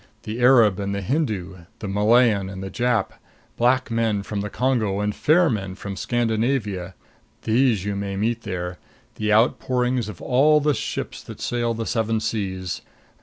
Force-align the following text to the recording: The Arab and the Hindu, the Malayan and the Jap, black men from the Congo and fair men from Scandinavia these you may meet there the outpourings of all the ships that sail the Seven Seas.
The 0.23 0.39
Arab 0.41 0.79
and 0.79 0.95
the 0.95 1.01
Hindu, 1.01 1.57
the 1.77 1.87
Malayan 1.87 2.49
and 2.49 2.63
the 2.63 2.71
Jap, 2.71 3.11
black 3.55 3.91
men 3.91 4.23
from 4.23 4.41
the 4.41 4.49
Congo 4.49 4.99
and 4.99 5.13
fair 5.13 5.47
men 5.47 5.75
from 5.75 5.95
Scandinavia 5.95 6.95
these 7.43 7.85
you 7.85 7.95
may 7.95 8.15
meet 8.15 8.41
there 8.41 8.79
the 9.17 9.31
outpourings 9.31 10.09
of 10.09 10.19
all 10.19 10.59
the 10.59 10.73
ships 10.73 11.21
that 11.21 11.39
sail 11.39 11.75
the 11.75 11.85
Seven 11.85 12.19
Seas. 12.19 12.81